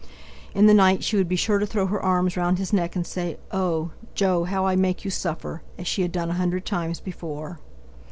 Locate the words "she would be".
1.03-1.35